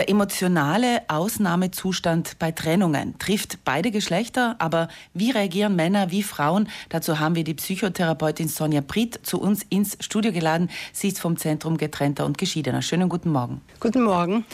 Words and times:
Der 0.00 0.08
emotionale 0.08 1.02
Ausnahmezustand 1.08 2.38
bei 2.38 2.52
Trennungen 2.52 3.18
trifft 3.18 3.58
beide 3.66 3.90
Geschlechter, 3.90 4.56
aber 4.58 4.88
wie 5.12 5.30
reagieren 5.30 5.76
Männer 5.76 6.10
wie 6.10 6.22
Frauen? 6.22 6.70
Dazu 6.88 7.18
haben 7.18 7.34
wir 7.34 7.44
die 7.44 7.52
Psychotherapeutin 7.52 8.48
Sonja 8.48 8.80
Britt 8.80 9.20
zu 9.24 9.38
uns 9.38 9.62
ins 9.68 9.98
Studio 10.00 10.32
geladen. 10.32 10.70
Sie 10.94 11.08
ist 11.08 11.20
vom 11.20 11.36
Zentrum 11.36 11.76
Getrennter 11.76 12.24
und 12.24 12.38
Geschiedener. 12.38 12.80
Schönen 12.80 13.10
guten 13.10 13.30
Morgen. 13.30 13.60
Guten 13.78 14.02
Morgen. 14.02 14.46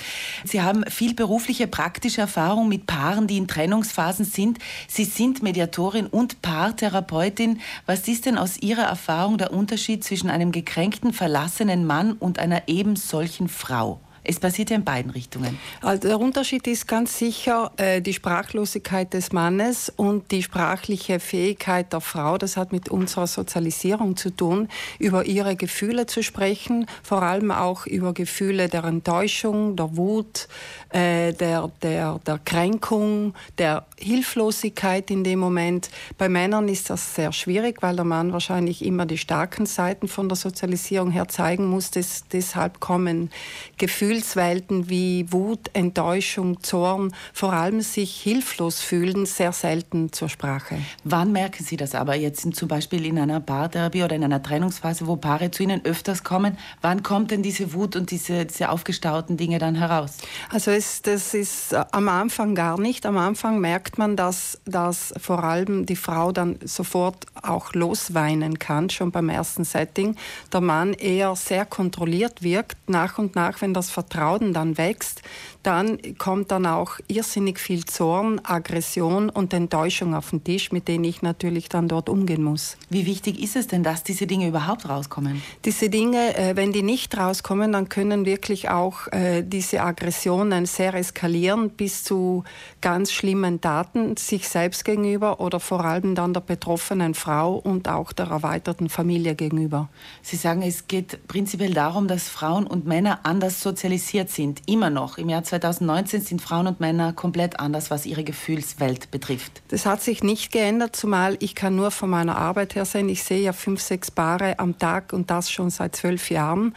Sie 0.43 0.63
haben 0.63 0.85
viel 0.91 1.15
berufliche, 1.15 1.69
praktische 1.69 2.23
Erfahrung 2.23 2.69
mit 2.69 2.87
Paaren, 2.87 3.29
die 3.29 3.37
in 3.37 3.47
Trennungsphasen 3.47 4.25
sind. 4.25 4.59
Sie 4.89 5.05
sind 5.05 5.45
Mediatorin 5.45 6.09
und 6.09 6.43
Paartherapeutin. 6.43 7.61
Was 7.87 8.09
ist 8.09 8.27
denn 8.27 8.37
aus 8.37 8.59
Ihrer 8.59 8.83
Erfahrung 8.83 9.39
der 9.39 9.53
Unterschied 9.53 10.03
zwischen 10.03 10.29
einem 10.29 10.51
gekränkten, 10.51 11.13
verlassenen 11.13 11.87
Mann 11.87 12.15
und 12.15 12.41
einer 12.41 12.67
eben 12.67 12.97
solchen 12.97 13.49
Frau? 13.49 14.01
Es 14.29 14.41
passiert 14.41 14.71
ja 14.71 14.77
in 14.77 14.85
beiden 14.85 15.13
Richtungen. 15.13 15.57
Also 15.83 16.09
der 16.09 16.19
Unterschied 16.19 16.67
ist 16.67 16.89
ganz 16.89 17.17
sicher 17.17 17.71
äh, 17.77 18.03
die 18.03 18.13
Sprachlosigkeit 18.13 19.15
des 19.15 19.31
Mannes 19.31 19.93
und 19.95 20.33
die 20.33 20.43
sprachliche 20.43 21.21
Fähigkeit 21.21 21.93
der 21.93 22.01
Frau. 22.01 22.37
Das 22.37 22.57
hat 22.57 22.73
mit 22.73 22.89
unserer 22.89 23.29
Sozialisierung 23.29 24.17
zu 24.17 24.31
tun, 24.31 24.69
über 24.99 25.27
ihre 25.27 25.55
Gefühle 25.55 26.07
zu 26.07 26.25
sprechen, 26.25 26.87
vor 27.05 27.23
allem 27.23 27.53
auch 27.53 27.87
über 27.87 28.13
Gefühle 28.15 28.69
der 28.69 28.83
Enttäuschung, 28.83 29.77
der 29.77 29.97
Wut, 29.97 30.49
äh, 30.91 31.33
der, 31.33 31.71
der, 31.83 32.21
der 32.27 32.41
Kränkung, 32.45 33.35
der 33.59 33.87
Hilflosigkeit 33.97 35.09
in 35.13 35.23
dem 35.23 35.39
Moment. 35.39 35.89
Bei 36.19 36.29
Männern 36.29 36.67
ist 36.67 36.91
das 36.91 37.15
sehr 37.15 37.33
schwierig, 37.33 37.81
weil 37.81 37.95
der 37.95 38.05
Mann 38.05 38.33
wahrscheinlich 38.33 38.85
immer 38.85 39.07
die 39.07 39.19
starken 39.19 39.67
Seiten 39.67 40.09
von 40.09 40.29
der 40.29 40.37
Sozialisierung 40.37 41.13
her 41.13 41.29
zeigen 41.29 41.67
muss. 41.67 41.93
Des, 41.93 42.25
deshalb 42.33 42.81
kommen 42.81 43.31
Gefühle 43.79 44.16
Gefühlswelten 44.17 44.89
wie 44.89 45.31
Wut, 45.31 45.69
Enttäuschung, 45.75 46.63
Zorn, 46.63 47.13
vor 47.35 47.53
allem 47.53 47.83
sich 47.83 48.19
hilflos 48.19 48.81
fühlen, 48.81 49.27
sehr 49.27 49.53
selten 49.53 50.11
zur 50.11 50.31
Sprache. 50.31 50.79
Wann 51.05 51.33
merken 51.33 51.63
Sie 51.63 51.77
das 51.77 51.95
aber 51.95 52.15
jetzt 52.17 52.47
zum 52.55 52.67
Beispiel 52.67 53.05
in 53.05 53.19
einer 53.19 53.41
Paartherapie 53.41 54.03
oder 54.03 54.17
in 54.17 54.25
einer 54.25 54.43
Trennungsphase, 54.43 55.07
wo 55.07 55.17
Paare 55.17 55.51
zu 55.51 55.65
Ihnen 55.65 55.85
öfters 55.85 56.25
kommen? 56.25 56.57
Wann 56.81 57.03
kommt 57.03 57.31
denn 57.31 57.43
diese 57.43 57.75
Wut 57.75 57.95
und 57.95 58.11
diese, 58.11 58.47
diese 58.47 58.71
aufgestauten 58.71 59.37
Dinge 59.37 59.59
dann 59.59 59.75
heraus? 59.75 60.17
Also 60.51 60.71
es, 60.71 61.03
das 61.03 61.35
ist 61.35 61.75
äh, 61.75 61.85
am 61.93 62.09
Anfang 62.09 62.55
gar 62.55 62.81
nicht. 62.81 63.05
Am 63.05 63.19
Anfang 63.19 63.61
merkt 63.61 63.99
man, 63.99 64.17
dass, 64.17 64.59
dass 64.65 65.13
vor 65.21 65.45
allem 65.45 65.85
die 65.85 65.97
Frau 65.97 66.33
dann 66.33 66.59
sofort 66.65 67.27
auch 67.43 67.75
losweinen 67.75 68.59
kann, 68.59 68.89
schon 68.89 69.11
beim 69.11 69.29
ersten 69.29 69.65
Setting. 69.65 70.17
Der 70.55 70.63
Mann 70.63 70.95
eher 70.95 71.37
sehr 71.37 71.67
kontrolliert 71.67 72.43
wirkt. 72.43 72.89
Nach 72.89 73.19
und 73.19 73.35
nach, 73.35 73.61
wenn 73.61 73.75
das 73.75 73.91
Vertrauen 73.91 74.06
dann 74.09 74.79
wächst, 74.79 75.23
dann 75.63 75.99
kommt 76.17 76.53
dann 76.53 76.65
auch 76.65 76.99
irrsinnig 77.09 77.59
viel 77.59 77.85
Zorn, 77.85 78.41
Aggression 78.45 79.29
und 79.29 79.53
Enttäuschung 79.53 80.15
auf 80.15 80.31
den 80.31 80.45
Tisch, 80.45 80.71
mit 80.71 80.87
denen 80.87 81.03
ich 81.03 81.23
natürlich 81.23 81.69
dann 81.69 81.89
dort 81.89 82.09
umgehen 82.09 82.45
muss. 82.45 82.77
Wie 82.89 83.05
wichtig 83.05 83.43
ist 83.43 83.57
es 83.57 83.67
denn, 83.67 83.83
dass 83.83 84.05
diese 84.05 84.29
Dinge 84.29 84.47
überhaupt 84.47 84.89
rauskommen? 84.89 85.43
Diese 85.65 85.91
Dinge, 85.91 86.37
äh, 86.37 86.55
wenn 86.55 86.73
die 86.73 86.83
nicht 86.83 87.17
rauskommen, 87.17 87.73
dann 87.73 87.89
können 87.89 88.27
wirklich 88.27 88.69
auch 88.69 89.09
äh, 89.09 89.43
diese 89.43 89.83
Aggressionen 89.83 90.67
sehr 90.67 90.95
eskalieren 90.95 91.71
bis 91.71 92.05
zu 92.05 92.45
ganz 92.81 93.11
schlimmen 93.11 93.61
Taten 93.61 94.17
sich 94.17 94.49
selbst 94.49 94.85
gegenüber 94.85 95.41
oder 95.41 95.59
vor 95.59 95.85
allem 95.85 96.15
dann 96.15 96.33
der 96.33 96.43
betroffenen 96.43 97.15
Frau 97.15 97.57
und 97.57 97.89
auch 97.89 98.13
der 98.13 98.27
erweiterten 98.27 98.89
Familie 98.89 99.35
gegenüber. 99.35 99.89
Sie 100.23 100.37
sagen, 100.37 100.63
es 100.63 100.87
geht 100.87 101.27
prinzipiell 101.27 101.75
darum, 101.75 102.07
dass 102.07 102.29
Frauen 102.29 102.69
und 102.69 102.87
Männer 102.87 103.21
anders 103.25 103.61
sozialisiert 103.61 103.86
sind, 104.31 104.63
immer 104.67 104.91
noch 104.91 105.19
im 105.19 105.29
Jahr 105.29 105.45
2019 105.45 106.21
sind 106.21 106.43
Frauen 106.43 106.67
und 106.67 106.81
Männer 106.81 107.13
komplett 107.13 107.61
anders, 107.61 107.91
was 107.91 108.07
ihre 108.07 108.25
Gefühlswelt 108.25 109.11
betrifft. 109.11 109.63
Das 109.69 109.87
hat 109.87 110.03
sich 110.03 110.23
nicht 110.23 110.53
geändert, 110.53 110.97
zumal 110.97 111.37
ich 111.41 111.55
kann 111.55 111.77
nur 111.77 111.91
von 111.91 112.11
meiner 112.11 112.37
Arbeit 112.37 112.75
her 112.75 112.85
sehen. 112.85 113.09
Ich 113.09 113.23
sehe 113.25 113.41
ja 113.41 113.53
fünf, 113.53 113.81
sechs 113.81 114.11
Paare 114.11 114.59
am 114.59 114.79
Tag 114.79 115.13
und 115.13 115.31
das 115.31 115.51
schon 115.51 115.71
seit 115.71 115.97
zwölf 115.97 116.31
Jahren. 116.31 116.75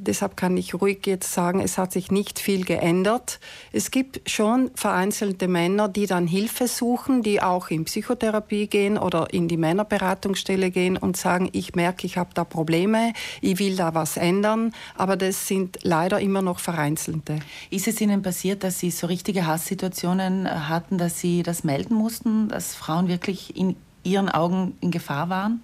Deshalb 0.00 0.36
kann 0.36 0.56
ich 0.56 0.74
ruhig 0.74 1.06
jetzt 1.06 1.32
sagen, 1.32 1.60
es 1.60 1.78
hat 1.78 1.92
sich 1.92 2.10
nicht 2.10 2.38
viel 2.38 2.64
geändert. 2.64 3.40
Es 3.72 3.90
gibt 3.90 4.28
schon 4.28 4.70
vereinzelte 4.74 5.48
Männer, 5.48 5.88
die 5.88 6.06
dann 6.06 6.26
Hilfe 6.26 6.68
suchen, 6.68 7.22
die 7.22 7.42
auch 7.42 7.68
in 7.70 7.84
Psychotherapie 7.84 8.66
gehen 8.66 8.98
oder 8.98 9.32
in 9.32 9.48
die 9.48 9.56
Männerberatungsstelle 9.56 10.70
gehen 10.70 10.96
und 10.96 11.16
sagen, 11.16 11.48
ich 11.52 11.74
merke, 11.74 12.06
ich 12.06 12.16
habe 12.16 12.30
da 12.34 12.44
Probleme, 12.44 13.12
ich 13.40 13.58
will 13.58 13.76
da 13.76 13.94
was 13.94 14.16
ändern. 14.16 14.72
Aber 14.96 15.16
das 15.16 15.46
sind 15.48 15.78
leider 15.82 16.20
immer 16.20 16.42
noch 16.42 16.58
vereinzelte. 16.58 17.38
Ist 17.70 17.88
es 17.88 18.00
Ihnen 18.00 18.22
passiert, 18.22 18.64
dass 18.64 18.78
Sie 18.78 18.90
so 18.90 19.06
richtige 19.06 19.46
Hasssituationen 19.46 20.68
hatten, 20.68 20.98
dass 20.98 21.20
Sie 21.20 21.42
das 21.42 21.64
melden 21.64 21.94
mussten, 21.94 22.48
dass 22.48 22.74
Frauen 22.74 23.08
wirklich 23.08 23.56
in 23.56 23.76
Ihren 24.04 24.28
Augen 24.28 24.76
in 24.80 24.90
Gefahr 24.90 25.28
waren? 25.28 25.60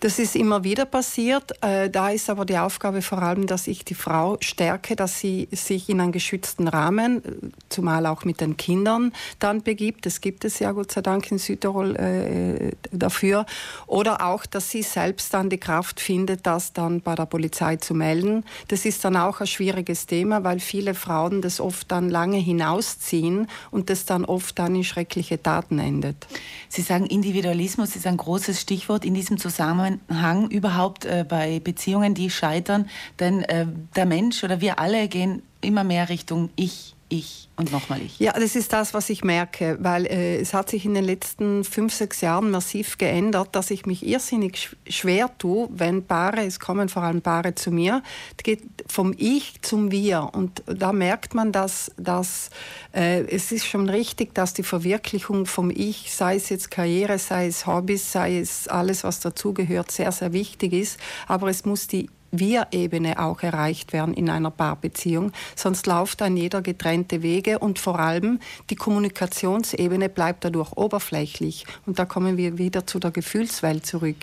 Das 0.00 0.18
ist 0.18 0.36
immer 0.36 0.64
wieder 0.64 0.84
passiert. 0.84 1.52
Äh, 1.62 1.90
da 1.90 2.10
ist 2.10 2.28
aber 2.28 2.44
die 2.44 2.58
Aufgabe 2.58 3.02
vor 3.02 3.22
allem, 3.22 3.46
dass 3.46 3.66
ich 3.66 3.84
die 3.84 3.94
Frau 3.94 4.36
stärke, 4.40 4.96
dass 4.96 5.20
sie 5.20 5.48
sich 5.52 5.88
in 5.88 6.00
einen 6.00 6.12
geschützten 6.12 6.68
Rahmen, 6.68 7.52
zumal 7.68 8.06
auch 8.06 8.24
mit 8.24 8.40
den 8.40 8.56
Kindern, 8.56 9.12
dann 9.38 9.62
begibt. 9.62 10.06
Das 10.06 10.20
gibt 10.20 10.44
es 10.44 10.58
ja 10.58 10.72
Gott 10.72 10.92
sei 10.92 11.02
Dank 11.02 11.30
in 11.30 11.38
Südtirol 11.38 11.96
äh, 11.96 12.72
dafür. 12.90 13.46
Oder 13.86 14.26
auch, 14.26 14.46
dass 14.46 14.70
sie 14.70 14.82
selbst 14.82 15.32
dann 15.34 15.50
die 15.50 15.58
Kraft 15.58 16.00
findet, 16.00 16.46
das 16.46 16.72
dann 16.72 17.00
bei 17.00 17.14
der 17.14 17.26
Polizei 17.26 17.76
zu 17.76 17.94
melden. 17.94 18.44
Das 18.68 18.84
ist 18.84 19.04
dann 19.04 19.16
auch 19.16 19.40
ein 19.40 19.46
schwieriges 19.46 20.06
Thema, 20.06 20.44
weil 20.44 20.60
viele 20.60 20.94
Frauen 20.94 21.42
das 21.42 21.60
oft 21.60 21.90
dann 21.92 22.10
lange 22.10 22.38
hinausziehen 22.38 23.48
und 23.70 23.90
das 23.90 24.04
dann 24.04 24.24
oft 24.24 24.58
dann 24.58 24.74
in 24.74 24.84
schreckliche 24.84 25.42
Taten 25.42 25.78
endet. 25.78 26.26
Sie 26.68 26.82
sagen, 26.82 27.06
Individualismus 27.06 27.96
ist 27.96 28.06
ein 28.06 28.16
großes 28.16 28.60
Stichwort 28.60 29.04
in 29.04 29.14
diesem 29.14 29.38
Zusammenhang. 29.38 29.51
Zusammenhang 29.52 30.48
überhaupt 30.48 31.04
äh, 31.04 31.24
bei 31.28 31.60
Beziehungen, 31.60 32.14
die 32.14 32.30
scheitern. 32.30 32.88
Denn 33.20 33.42
äh, 33.42 33.66
der 33.94 34.06
Mensch 34.06 34.42
oder 34.42 34.60
wir 34.60 34.78
alle 34.78 35.08
gehen 35.08 35.42
immer 35.60 35.84
mehr 35.84 36.08
Richtung 36.08 36.50
Ich, 36.56 36.94
ich 37.12 37.48
und 37.56 37.70
nochmal 37.70 38.00
ich. 38.00 38.18
Ja, 38.18 38.32
das 38.32 38.56
ist 38.56 38.72
das, 38.72 38.94
was 38.94 39.10
ich 39.10 39.22
merke, 39.22 39.76
weil 39.80 40.06
äh, 40.06 40.38
es 40.38 40.54
hat 40.54 40.70
sich 40.70 40.86
in 40.86 40.94
den 40.94 41.04
letzten 41.04 41.64
fünf, 41.64 41.92
sechs 41.92 42.22
Jahren 42.22 42.50
massiv 42.50 42.96
geändert, 42.96 43.50
dass 43.52 43.70
ich 43.70 43.84
mich 43.84 44.06
irrsinnig 44.06 44.74
schwer 44.88 45.30
tue, 45.38 45.68
wenn 45.70 46.06
Paare, 46.06 46.44
es 46.44 46.58
kommen 46.58 46.88
vor 46.88 47.02
allem 47.02 47.20
Paare 47.20 47.54
zu 47.54 47.70
mir, 47.70 48.02
es 48.36 48.42
geht 48.42 48.62
vom 48.86 49.14
Ich 49.16 49.60
zum 49.62 49.90
Wir 49.90 50.30
und 50.32 50.62
da 50.66 50.92
merkt 50.92 51.34
man, 51.34 51.52
dass, 51.52 51.92
dass 51.98 52.50
äh, 52.94 53.22
es 53.26 53.52
ist 53.52 53.66
schon 53.66 53.88
richtig, 53.88 54.34
dass 54.34 54.54
die 54.54 54.62
Verwirklichung 54.62 55.44
vom 55.46 55.70
Ich, 55.70 56.14
sei 56.14 56.36
es 56.36 56.48
jetzt 56.48 56.70
Karriere, 56.70 57.18
sei 57.18 57.46
es 57.46 57.66
Hobbys, 57.66 58.12
sei 58.12 58.38
es 58.38 58.66
alles, 58.66 59.04
was 59.04 59.20
dazugehört, 59.20 59.90
sehr, 59.90 60.12
sehr 60.12 60.32
wichtig 60.32 60.72
ist, 60.72 60.98
aber 61.28 61.48
es 61.48 61.66
muss 61.66 61.86
die 61.86 62.08
wir-Ebene 62.32 63.18
auch 63.18 63.42
erreicht 63.42 63.92
werden 63.92 64.14
in 64.14 64.30
einer 64.30 64.50
Paarbeziehung. 64.50 65.32
Sonst 65.54 65.86
läuft 65.86 66.22
dann 66.22 66.36
jeder 66.36 66.62
getrennte 66.62 67.22
Wege 67.22 67.58
und 67.58 67.78
vor 67.78 68.00
allem 68.00 68.40
die 68.70 68.74
Kommunikationsebene 68.74 70.08
bleibt 70.08 70.44
dadurch 70.44 70.72
oberflächlich. 70.72 71.66
Und 71.86 71.98
da 71.98 72.06
kommen 72.06 72.38
wir 72.38 72.56
wieder 72.56 72.86
zu 72.86 72.98
der 72.98 73.10
Gefühlswelt 73.10 73.84
zurück. 73.84 74.16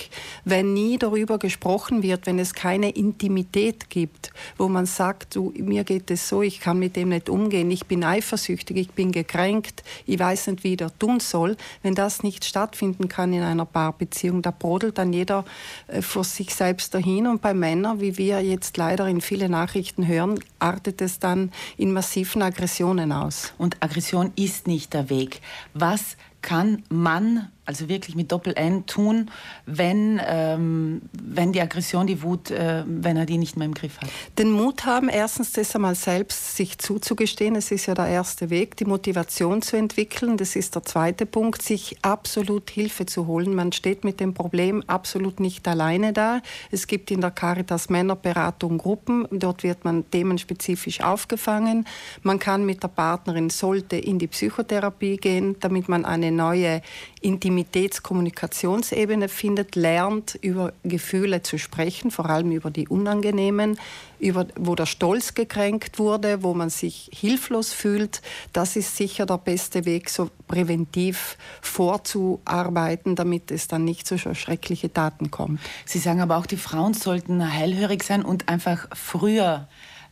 Wenn 0.43 0.73
nie 0.73 0.97
darüber 0.97 1.37
gesprochen 1.37 2.01
wird, 2.01 2.25
wenn 2.25 2.39
es 2.39 2.53
keine 2.53 2.89
Intimität 2.89 3.89
gibt, 3.89 4.31
wo 4.57 4.67
man 4.67 4.87
sagt, 4.87 5.35
du, 5.35 5.53
mir 5.55 5.83
geht 5.83 6.09
es 6.09 6.27
so, 6.27 6.41
ich 6.41 6.59
kann 6.59 6.79
mit 6.79 6.95
dem 6.95 7.09
nicht 7.09 7.29
umgehen, 7.29 7.69
ich 7.69 7.85
bin 7.85 8.03
eifersüchtig, 8.03 8.77
ich 8.77 8.91
bin 8.91 9.11
gekränkt, 9.11 9.83
ich 10.07 10.17
weiß 10.17 10.47
nicht, 10.47 10.63
wie 10.63 10.71
ich 10.71 10.77
das 10.77 10.97
tun 10.97 11.19
soll, 11.19 11.57
wenn 11.83 11.93
das 11.93 12.23
nicht 12.23 12.43
stattfinden 12.43 13.07
kann 13.07 13.33
in 13.33 13.43
einer 13.43 13.65
Paarbeziehung, 13.65 14.41
da 14.41 14.49
brodelt 14.49 14.97
dann 14.97 15.13
jeder 15.13 15.45
äh, 15.87 16.01
vor 16.01 16.23
sich 16.23 16.55
selbst 16.55 16.95
dahin 16.95 17.27
und 17.27 17.41
bei 17.41 17.53
Männern 17.53 17.98
wie 17.99 18.17
wir 18.17 18.41
jetzt 18.41 18.77
leider 18.77 19.07
in 19.07 19.21
vielen 19.21 19.51
Nachrichten 19.51 20.07
hören, 20.07 20.39
artet 20.59 21.01
es 21.01 21.19
dann 21.19 21.51
in 21.77 21.91
massiven 21.91 22.41
Aggressionen 22.41 23.11
aus. 23.11 23.53
Und 23.57 23.77
Aggression 23.81 24.31
ist 24.35 24.67
nicht 24.67 24.93
der 24.93 25.09
Weg. 25.09 25.41
Was 25.73 26.17
kann 26.41 26.83
man 26.89 27.49
also 27.69 27.87
wirklich 27.87 28.15
mit 28.15 28.31
Doppel-N 28.31 28.87
tun, 28.87 29.29
wenn, 29.67 30.19
ähm, 30.25 31.03
wenn 31.13 31.51
die 31.51 31.61
Aggression, 31.61 32.07
die 32.07 32.23
Wut, 32.23 32.49
äh, 32.49 32.83
wenn 32.87 33.15
er 33.15 33.27
die 33.27 33.37
nicht 33.37 33.57
mehr 33.57 33.67
im 33.67 33.75
Griff 33.75 34.01
hat? 34.01 34.09
Den 34.39 34.49
Mut 34.49 34.87
haben, 34.87 35.07
erstens 35.07 35.51
das 35.51 35.75
einmal 35.75 35.93
selbst 35.93 36.55
sich 36.57 36.79
zuzugestehen, 36.79 37.53
das 37.53 37.69
ist 37.69 37.85
ja 37.85 37.93
der 37.93 38.07
erste 38.07 38.49
Weg, 38.49 38.75
die 38.77 38.85
Motivation 38.85 39.61
zu 39.61 39.77
entwickeln, 39.77 40.35
das 40.35 40.55
ist 40.55 40.73
der 40.73 40.81
zweite 40.81 41.27
Punkt, 41.27 41.61
sich 41.61 41.97
absolut 42.01 42.71
Hilfe 42.71 43.05
zu 43.05 43.27
holen. 43.27 43.53
Man 43.53 43.71
steht 43.71 44.03
mit 44.03 44.19
dem 44.19 44.33
Problem 44.33 44.83
absolut 44.87 45.39
nicht 45.39 45.67
alleine 45.67 46.11
da. 46.11 46.41
Es 46.71 46.87
gibt 46.87 47.11
in 47.11 47.21
der 47.21 47.29
Caritas 47.29 47.89
Männerberatung 47.89 48.79
Gruppen, 48.79 49.27
dort 49.29 49.61
wird 49.61 49.85
man 49.85 50.09
themenspezifisch 50.09 51.01
aufgefangen. 51.01 51.85
Man 52.23 52.39
kann 52.39 52.65
mit 52.65 52.81
der 52.81 52.87
Partnerin, 52.87 53.51
sollte 53.51 53.95
in 53.95 54.17
die 54.17 54.27
Psychotherapie 54.27 55.17
gehen, 55.17 55.55
damit 55.59 55.87
man 55.87 56.03
eine 56.03 56.28
eine 56.29 56.37
neue 56.37 56.81
Intimitätskommunikationsebene 57.21 59.27
findet, 59.27 59.75
lernt, 59.75 60.35
über 60.41 60.73
Gefühle 60.83 61.43
zu 61.43 61.57
sprechen, 61.57 62.11
vor 62.11 62.29
allem 62.29 62.51
über 62.51 62.71
die 62.71 62.87
unangenehmen, 62.87 63.77
über, 64.19 64.47
wo 64.55 64.75
der 64.75 64.85
Stolz 64.85 65.33
gekränkt 65.33 65.99
wurde, 65.99 66.43
wo 66.43 66.53
man 66.53 66.69
sich 66.69 67.09
hilflos 67.13 67.73
fühlt. 67.73 68.21
Das 68.53 68.75
ist 68.75 68.95
sicher 68.95 69.25
der 69.25 69.37
beste 69.37 69.85
Weg, 69.85 70.09
so 70.09 70.29
präventiv 70.47 71.37
vorzuarbeiten, 71.61 73.15
damit 73.15 73.51
es 73.51 73.67
dann 73.67 73.83
nicht 73.83 74.07
zu 74.07 74.17
so 74.17 74.33
schrecklichen 74.33 74.93
Taten 74.93 75.31
kommt. 75.31 75.59
Sie 75.85 75.99
sagen 75.99 76.21
aber 76.21 76.37
auch, 76.37 76.45
die 76.45 76.57
Frauen 76.57 76.93
sollten 76.93 77.41
hellhörig 77.41 78.03
sein 78.03 78.23
und 78.23 78.47
einfach 78.47 78.87
früher 78.93 79.67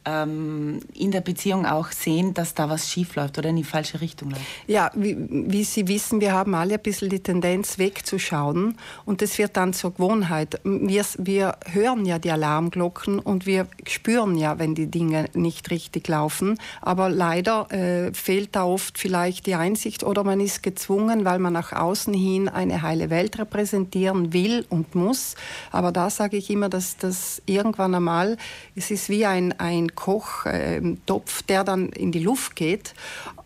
ähm, 0.08 0.80
in 0.94 1.12
der 1.12 1.22
Beziehung 1.22 1.66
auch 1.66 1.92
sehen, 1.92 2.34
dass 2.34 2.54
da 2.54 2.70
was 2.70 2.90
schief 2.90 3.16
läuft 3.16 3.38
oder 3.38 3.50
in 3.50 3.58
die 3.58 3.64
falsche 3.64 4.00
Richtung 4.00 4.32
läuft? 4.32 4.44
Ja, 4.68 4.92
wie, 4.96 5.18
wie, 5.30 5.64
Sie 5.64 5.88
wissen, 5.88 6.22
wir 6.22 6.34
haben 6.34 6.56
alle 6.56 6.76
ein 6.76 6.82
bisschen 6.82 7.10
die 7.10 7.20
Tendenz 7.20 7.78
wegzuschauen 7.78 8.78
und 9.06 9.22
das 9.22 9.38
wird 9.38 9.58
dann 9.58 9.74
zur 9.74 9.94
Gewohnheit. 9.94 10.60
Wir, 10.64 11.06
wir 11.18 11.58
hören 11.66 12.06
ja 12.06 12.20
die 12.20 12.32
Alarmglocken 12.32 13.20
und 13.20 13.46
wir 13.46 13.68
spüren 13.86 14.38
ja, 14.38 14.60
wenn 14.60 14.76
die 14.76 14.88
Dinge 14.88 15.26
nicht 15.34 15.70
richtig 15.72 16.08
laufen, 16.08 16.58
aber 16.82 17.10
leider 17.10 17.72
äh, 17.72 18.14
fehlt 18.14 18.56
da 18.56 18.64
oft 18.64 18.98
vielleicht 18.98 19.46
die 19.46 19.56
Einsicht 19.56 20.04
oder 20.04 20.24
man 20.24 20.40
ist 20.40 20.64
gezwungen, 20.64 21.26
weil 21.26 21.40
man 21.40 21.54
nach 21.54 21.74
außen 21.74 22.14
hin 22.14 22.48
eine 22.48 22.82
heile 22.82 23.10
Welt 23.10 23.38
repräsentieren 23.40 24.32
will 24.32 24.66
und 24.70 24.96
muss. 24.96 25.36
Aber 25.72 25.92
da 25.92 26.10
sage 26.10 26.38
ich 26.38 26.50
immer, 26.50 26.70
dass 26.70 26.98
das 26.98 27.42
irgendwann 27.46 27.94
einmal, 27.94 28.38
es 28.76 28.92
ist 28.92 29.10
wie 29.10 29.26
ein, 29.26 29.54
ein 29.60 29.97
Kochtopf, 29.98 31.42
der 31.44 31.64
dann 31.66 31.90
in 31.90 32.12
die 32.14 32.20
Luft 32.20 32.56
geht. 32.56 32.94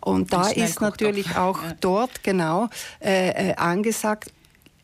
Und 0.00 0.32
da 0.32 0.48
ist 0.48 0.80
natürlich 0.80 1.36
auch 1.36 1.62
ja. 1.62 1.74
dort 1.80 2.22
genau 2.22 2.68
äh, 3.00 3.50
äh, 3.50 3.54
angesagt, 3.56 4.30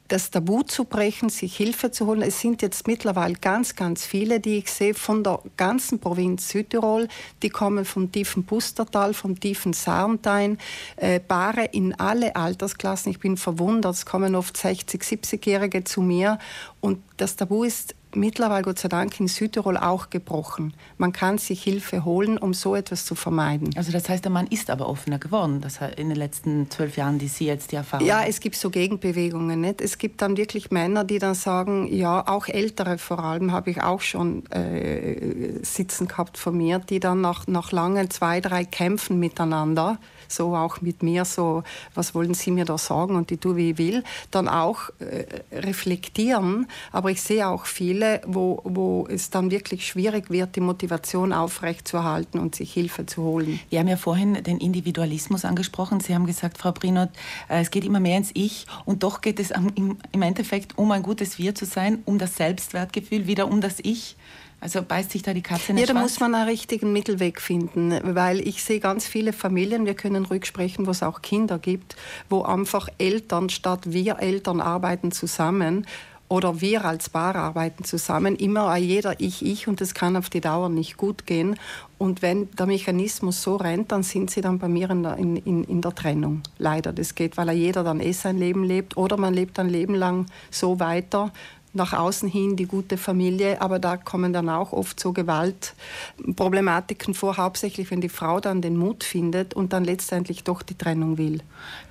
das 0.09 0.31
Tabu 0.31 0.63
zu 0.63 0.85
brechen, 0.85 1.29
sich 1.29 1.55
Hilfe 1.55 1.91
zu 1.91 2.07
holen. 2.07 2.23
Es 2.23 2.41
sind 2.41 2.63
jetzt 2.63 2.87
mittlerweile 2.87 3.35
ganz, 3.35 3.77
ganz 3.77 4.07
viele, 4.07 4.41
die 4.41 4.59
ich 4.59 4.71
sehe 4.71 4.95
von 4.95 5.23
der 5.23 5.41
ganzen 5.59 5.99
Provinz 5.99 6.49
Südtirol. 6.49 7.09
Die 7.43 7.51
kommen 7.51 7.85
vom 7.85 8.11
tiefen 8.11 8.45
Pustertal, 8.45 9.13
vom 9.13 9.39
tiefen 9.39 9.75
Sarntein. 9.75 10.57
Äh, 10.97 11.21
Paare 11.21 11.67
in 11.67 11.95
alle 12.01 12.35
Altersklassen. 12.37 13.13
Ich 13.13 13.21
bin 13.21 13.37
verwundert, 13.37 13.95
es 13.95 14.07
kommen 14.07 14.35
oft 14.35 14.57
60-, 14.57 15.03
70-Jährige 15.03 15.85
zu 15.85 16.01
mir. 16.01 16.39
Und 16.81 17.03
das 17.19 17.37
Tabu 17.37 17.65
ist 17.65 17.95
mittlerweile 18.15 18.63
Gott 18.63 18.79
sei 18.79 18.89
Dank 18.89 19.19
in 19.21 19.29
Südtirol 19.29 19.77
auch 19.77 20.11
gebrochen. 20.11 20.75
Man 20.97 21.13
kann 21.13 21.39
sich 21.39 21.63
Hilfe 21.63 22.05
holen, 22.05 22.39
um 22.39 22.55
so 22.55 22.75
etwas 22.75 23.05
zu 23.05 23.15
vermeiden. 23.15 23.71
Also 23.77 23.93
das 23.93 24.09
heißt, 24.09 24.25
der 24.25 24.33
Mann 24.33 24.47
ist 24.47 24.71
aber 24.71 24.89
offener 24.89 25.19
geworden, 25.19 25.61
das 25.61 25.81
in 25.97 26.09
den 26.09 26.17
letzten 26.17 26.71
zwölf 26.71 26.97
Jahren, 26.97 27.19
die 27.19 27.29
Sie 27.29 27.47
jetzt 27.47 27.73
die 27.73 27.77
Erfahrung 27.77 28.07
Ja, 28.07 28.25
es 28.25 28.41
gibt 28.41 28.57
so 28.57 28.71
Gegenbewegungen. 28.71 29.61
Nicht? 29.61 29.81
Es 29.81 29.99
gibt 29.99 30.23
dann 30.23 30.37
wirklich 30.37 30.71
Männer, 30.71 31.05
die 31.05 31.19
dann 31.19 31.35
sagen, 31.35 31.89
ja, 31.93 32.27
auch 32.27 32.49
Ältere 32.49 32.99
vor 32.99 33.19
allem 33.19 33.53
habe 33.53 33.71
ich 33.71 33.83
auch 33.83 34.01
schon 34.01 34.47
äh, 34.51 35.63
sitzen 35.63 36.09
gehabt 36.09 36.39
von 36.39 36.57
mir, 36.57 36.79
die 36.79 37.01
dann 37.01 37.21
nach, 37.21 37.47
nach 37.47 37.73
langen 37.73 38.11
zwei, 38.11 38.41
drei 38.41 38.65
Kämpfen 38.65 39.19
miteinander 39.19 39.99
so 40.29 40.55
auch 40.55 40.81
mit 40.81 41.03
mir, 41.03 41.25
so, 41.25 41.63
was 41.95 42.15
wollen 42.15 42.35
Sie 42.35 42.51
mir 42.51 42.65
da 42.65 42.79
sagen 42.79 43.17
und 43.17 43.31
ich 43.31 43.41
tue, 43.41 43.57
wie 43.57 43.71
ich 43.71 43.79
will, 43.79 44.05
dann 44.31 44.49
auch 44.49 44.91
äh, 45.01 45.25
reflektieren. 45.53 46.67
Aber 46.93 47.11
ich 47.11 47.23
sehe 47.23 47.49
auch 47.49 47.67
viele, 47.67 48.21
wo, 48.27 48.61
wo 48.65 49.07
es 49.09 49.31
dann 49.31 49.51
wirklich 49.51 49.87
schwierig 49.87 50.31
wird, 50.31 50.57
die 50.57 50.61
Motivation 50.61 51.33
aufrechtzuerhalten 51.33 52.39
und 52.39 52.55
sich 52.55 52.73
Hilfe 52.73 53.07
zu 53.07 53.23
holen. 53.23 53.61
Wir 53.71 53.81
haben 53.81 53.89
ja 53.89 53.97
vorhin 53.97 54.43
den 54.43 54.59
Individualismus 54.59 55.45
angesprochen. 55.45 56.01
Sie 56.01 56.15
haben 56.15 56.27
gesagt, 56.27 56.59
Frau 56.59 56.73
Brinot, 56.73 57.11
äh, 57.49 57.61
es 57.61 57.71
geht 57.71 57.85
immer 57.85 58.01
mehr 58.01 58.19
ins 58.19 58.31
Ich 58.35 58.67
und 58.85 59.03
doch 59.03 59.21
geht 59.21 59.41
es 59.41 59.51
im 59.51 60.23
Endeffekt 60.23 60.79
um 60.79 60.91
ein 60.93 61.03
gutes 61.03 61.39
Wir 61.39 61.55
zu 61.55 61.65
sein, 61.65 62.03
um 62.05 62.19
das 62.19 62.37
Selbstwertgefühl, 62.37 63.27
wieder 63.27 63.49
um 63.49 63.61
das 63.61 63.77
Ich. 63.81 64.17
Also 64.61 64.83
beißt 64.83 65.13
sich 65.13 65.23
da 65.23 65.33
die 65.33 65.43
Katze 65.43 65.69
den 65.69 65.79
Ja, 65.79 65.87
da 65.87 65.93
Schwanz? 65.93 66.13
muss 66.13 66.21
man 66.21 66.35
einen 66.35 66.49
richtigen 66.49 66.93
Mittelweg 66.93 67.41
finden, 67.41 67.95
weil 68.15 68.41
ich 68.41 68.63
sehe 68.65 68.81
ganz 68.81 69.07
viele 69.07 69.33
Familien, 69.33 69.87
wir 69.87 69.95
können 69.95 70.25
ruhig 70.25 70.47
sprechen, 70.47 70.87
wo 70.87 70.91
es 70.91 71.03
auch 71.03 71.23
Kinder 71.23 71.59
gibt, 71.59 71.97
wo 72.29 72.43
einfach 72.43 72.89
Eltern 72.99 73.51
statt 73.51 73.81
wir 73.87 74.19
Eltern 74.19 74.61
arbeiten 74.61 75.13
zusammen 75.13 75.87
oder 76.31 76.61
wir 76.61 76.85
als 76.85 77.09
Paar 77.09 77.37
arbeiten 77.37 77.85
zusammen, 77.85 78.37
immer 78.37 78.77
jeder 78.77 79.19
ich, 79.19 79.45
ich 79.47 79.67
und 79.67 79.81
das 79.81 79.95
kann 79.95 80.15
auf 80.17 80.29
die 80.29 80.43
Dauer 80.43 80.69
nicht 80.69 80.99
gut 80.99 81.25
gehen. 81.25 81.59
Und 81.97 82.21
wenn 82.21 82.51
der 82.53 82.67
Mechanismus 82.67 83.43
so 83.43 83.57
rennt, 83.57 83.93
dann 83.93 84.03
sind 84.03 84.31
sie 84.31 84.43
dann 84.43 84.59
bei 84.59 84.69
mir 84.69 84.91
in 84.91 85.03
der, 85.05 85.17
in, 85.17 85.37
in 85.37 85.81
der 85.81 85.95
Trennung. 85.95 86.43
Leider, 86.59 86.93
das 86.93 87.15
geht, 87.15 87.39
weil 87.39 87.51
jeder 87.53 87.83
dann 87.83 88.01
eh 88.01 88.13
sein 88.13 88.37
Leben 88.37 88.63
lebt 88.63 88.97
oder 88.99 89.17
man 89.17 89.33
lebt 89.33 89.59
ein 89.59 89.71
Leben 89.71 89.95
lang 89.95 90.27
so 90.51 90.79
weiter, 90.79 91.33
nach 91.73 91.93
außen 91.93 92.29
hin 92.29 92.57
die 92.57 92.67
gute 92.67 92.97
Familie, 92.97 93.61
aber 93.61 93.79
da 93.79 93.97
kommen 93.97 94.33
dann 94.33 94.49
auch 94.49 94.73
oft 94.73 94.99
so 94.99 95.13
Gewaltproblematiken 95.13 97.15
vor, 97.15 97.37
hauptsächlich 97.37 97.91
wenn 97.91 98.01
die 98.01 98.09
Frau 98.09 98.41
dann 98.41 98.63
den 98.63 98.77
Mut 98.77 99.05
findet 99.05 99.55
und 99.55 99.73
dann 99.73 99.85
letztendlich 99.85 100.45
doch 100.45 100.63
die 100.63 100.77
Trennung 100.77 101.19
will. 101.19 101.41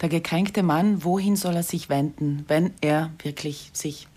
Der 0.01 0.09
gekränkte 0.09 0.63
Mann, 0.63 1.03
wohin 1.03 1.35
soll 1.35 1.55
er 1.55 1.63
sich 1.63 1.89
wenden, 1.89 2.45
wenn 2.47 2.73
er 2.81 3.11
wirklich 3.23 3.69
sich 3.73 4.07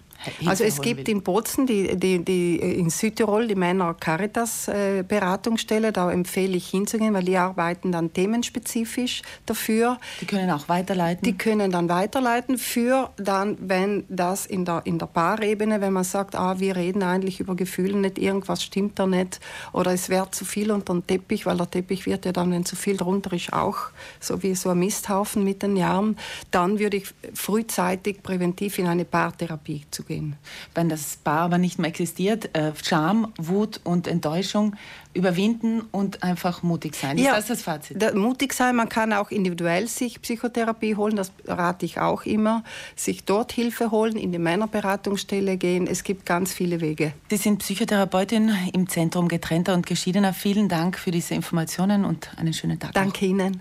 also 0.46 0.64
es 0.64 0.81
gibt 0.81 1.08
in 1.08 1.22
Bozen 1.22 1.67
die, 1.67 1.96
die, 1.96 2.25
die, 2.25 2.56
in 2.56 2.90
Südtirol 2.90 3.46
die 3.46 3.55
Männer 3.55 3.94
Caritas 3.94 4.69
äh, 4.69 5.05
Beratungsstelle. 5.06 5.93
Da 5.93 6.11
empfehle 6.11 6.56
ich 6.56 6.69
hinzugehen, 6.69 7.14
weil 7.14 7.25
die 7.25 7.37
arbeiten 7.37 7.93
dann 7.93 8.12
themenspezifisch 8.12 9.22
dafür. 9.46 9.99
Die 10.20 10.26
können 10.26 10.50
auch 10.50 10.69
weiterleiten. 10.69 11.22
Die 11.25 11.37
können 11.37 11.70
dann 11.70 11.88
weiterleiten 11.88 12.58
für 12.58 13.11
dann, 13.17 13.56
wenn 13.61 14.05
das 14.08 14.46
in 14.46 14.64
der 14.64 14.82
in 14.84 14.99
der 14.99 15.06
Paarebene, 15.06 15.81
wenn 15.81 15.93
man 15.93 16.05
sagt, 16.05 16.34
ah, 16.37 16.58
wir 16.58 16.76
reden 16.76 17.02
eigentlich 17.02 17.40
über 17.40 17.55
Gefühle 17.55 17.96
nicht, 17.96 18.19
irgendwas 18.19 18.62
stimmt 18.62 18.99
da 18.99 19.06
nicht 19.06 19.40
oder 19.72 19.93
es 19.93 20.08
wäre 20.08 20.31
zu 20.31 20.44
viel 20.44 20.70
unter 20.70 20.93
dem 20.93 21.06
Teppich, 21.06 21.46
weil 21.46 21.56
der 21.56 21.70
Teppich 21.70 22.06
wird 22.06 22.25
ja 22.25 22.32
dann, 22.32 22.50
wenn 22.50 22.64
zu 22.64 22.76
viel 22.76 22.96
drunter 22.96 23.32
ist, 23.32 23.52
auch 23.52 23.76
so 24.20 24.43
wie 24.43 24.55
so 24.55 24.70
ein 24.70 24.78
Misthaufen 24.78 25.44
mit 25.44 25.62
den 25.62 25.76
Jahren. 25.76 26.17
Dann 26.50 26.78
würde 26.78 26.99
ich 26.99 27.08
frühzeitig 27.34 28.22
präventiv 28.22 28.78
in 28.78 28.87
eine 28.87 29.05
Paartherapie 29.05 29.84
zu 29.90 30.02
gehen 30.10 30.20
gehen. 30.20 30.36
Wenn 30.74 30.88
das 30.88 31.16
Paar 31.16 31.42
aber 31.42 31.58
nicht 31.58 31.78
mehr 31.78 31.88
existiert, 31.88 32.56
äh, 32.56 32.72
Scham, 32.82 33.32
Wut 33.38 33.80
und 33.84 34.06
Enttäuschung 34.06 34.74
überwinden 35.12 35.82
und 35.90 36.22
einfach 36.22 36.62
mutig 36.62 36.94
sein. 36.94 37.18
Ist 37.18 37.24
ja, 37.24 37.34
das 37.34 37.46
das 37.46 37.62
Fazit? 37.62 38.00
Da, 38.00 38.12
mutig 38.14 38.52
sein, 38.52 38.76
man 38.76 38.88
kann 38.88 39.12
auch 39.12 39.30
individuell 39.30 39.88
sich 39.88 40.20
Psychotherapie 40.22 40.94
holen, 40.94 41.16
das 41.16 41.32
rate 41.46 41.84
ich 41.84 41.98
auch 41.98 42.24
immer. 42.24 42.62
Sich 42.94 43.24
dort 43.24 43.52
Hilfe 43.52 43.90
holen, 43.90 44.16
in 44.16 44.30
die 44.32 44.38
Männerberatungsstelle 44.38 45.56
gehen. 45.56 45.86
Es 45.86 46.04
gibt 46.04 46.26
ganz 46.26 46.52
viele 46.52 46.80
Wege. 46.80 47.12
Sie 47.28 47.36
sind 47.36 47.58
Psychotherapeutin 47.58 48.52
im 48.72 48.88
Zentrum 48.88 49.26
getrennter 49.28 49.74
und 49.74 49.86
geschiedener. 49.86 50.32
Vielen 50.32 50.68
Dank 50.68 50.98
für 50.98 51.10
diese 51.10 51.34
Informationen 51.34 52.04
und 52.04 52.30
einen 52.36 52.52
schönen 52.52 52.78
Tag. 52.78 52.92
Danke 52.94 53.24
noch. 53.26 53.30
Ihnen. 53.30 53.58